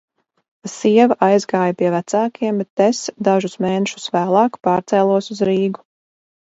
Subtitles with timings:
[0.75, 5.89] Sieva aizgāja pie vecākiem, bet es dažus mēnešus vēlāk pārcēlos uz Rīgu.